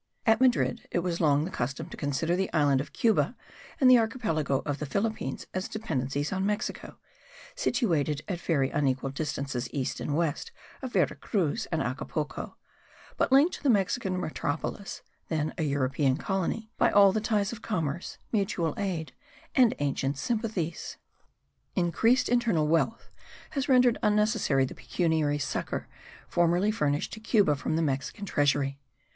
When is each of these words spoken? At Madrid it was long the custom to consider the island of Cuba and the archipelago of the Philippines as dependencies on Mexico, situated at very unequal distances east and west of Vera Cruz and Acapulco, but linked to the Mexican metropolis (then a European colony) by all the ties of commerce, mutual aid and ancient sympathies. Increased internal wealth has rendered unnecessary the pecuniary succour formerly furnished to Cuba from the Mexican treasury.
At 0.25 0.41
Madrid 0.41 0.87
it 0.89 1.03
was 1.03 1.21
long 1.21 1.45
the 1.45 1.51
custom 1.51 1.87
to 1.89 1.95
consider 1.95 2.35
the 2.35 2.51
island 2.53 2.81
of 2.81 2.91
Cuba 2.91 3.35
and 3.79 3.87
the 3.87 3.99
archipelago 3.99 4.63
of 4.65 4.79
the 4.79 4.87
Philippines 4.87 5.45
as 5.53 5.67
dependencies 5.67 6.33
on 6.33 6.43
Mexico, 6.43 6.97
situated 7.55 8.23
at 8.27 8.41
very 8.41 8.71
unequal 8.71 9.11
distances 9.11 9.69
east 9.71 9.99
and 9.99 10.17
west 10.17 10.51
of 10.81 10.93
Vera 10.93 11.15
Cruz 11.15 11.67
and 11.71 11.83
Acapulco, 11.83 12.55
but 13.15 13.31
linked 13.31 13.53
to 13.53 13.61
the 13.61 13.69
Mexican 13.69 14.19
metropolis 14.19 15.03
(then 15.27 15.53
a 15.59 15.63
European 15.65 16.17
colony) 16.17 16.71
by 16.79 16.89
all 16.89 17.11
the 17.11 17.21
ties 17.21 17.51
of 17.51 17.61
commerce, 17.61 18.17
mutual 18.31 18.73
aid 18.79 19.11
and 19.53 19.75
ancient 19.77 20.17
sympathies. 20.17 20.97
Increased 21.75 22.27
internal 22.27 22.67
wealth 22.67 23.11
has 23.51 23.69
rendered 23.69 23.99
unnecessary 24.01 24.65
the 24.65 24.73
pecuniary 24.73 25.37
succour 25.37 25.87
formerly 26.27 26.71
furnished 26.71 27.13
to 27.13 27.19
Cuba 27.19 27.55
from 27.55 27.75
the 27.75 27.83
Mexican 27.83 28.25
treasury. 28.25 28.79